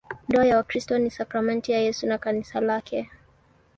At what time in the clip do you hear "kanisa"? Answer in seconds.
2.17-2.61